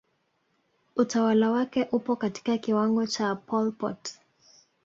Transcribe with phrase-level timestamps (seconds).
[0.95, 4.13] Utawala wake upo katika kiwango cha Pol Pot